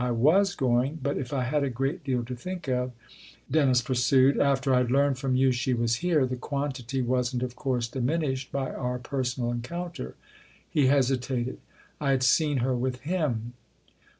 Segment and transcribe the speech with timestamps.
[0.03, 2.91] I was going, but if I had a great deal to think of,"
[3.51, 7.55] Dennis pursued, "after I had learned from you she was here, the quantity wasn't of
[7.55, 10.15] course diminished by our personal en counter."
[10.67, 11.59] He hesitated."
[12.01, 13.53] I had seen her with him.